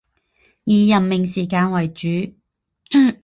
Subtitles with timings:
[0.63, 2.33] 以任命时间为主